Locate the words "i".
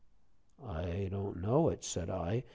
0.65-1.09, 2.09-2.43